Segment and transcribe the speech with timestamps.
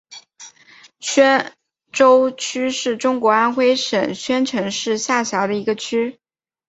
[0.99, 1.53] 宣
[1.91, 6.19] 州区是中国安徽省宣城市下辖的一个区。